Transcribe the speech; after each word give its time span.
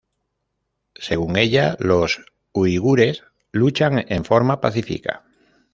Según 0.95 1.37
ella, 1.37 1.77
los 1.79 2.25
uigures 2.53 3.21
luchan 3.51 4.03
en 4.07 4.25
forma 4.25 4.59
pacífica. 4.59 5.23